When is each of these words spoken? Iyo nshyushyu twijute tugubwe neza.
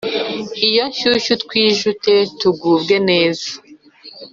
Iyo 0.67 0.83
nshyushyu 0.91 1.33
twijute 1.43 2.13
tugubwe 2.39 2.95
neza. 3.09 3.49